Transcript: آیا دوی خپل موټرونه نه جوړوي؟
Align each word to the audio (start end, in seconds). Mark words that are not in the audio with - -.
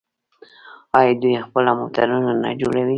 آیا 0.97 1.13
دوی 1.21 1.35
خپل 1.45 1.63
موټرونه 1.79 2.31
نه 2.43 2.49
جوړوي؟ 2.59 2.83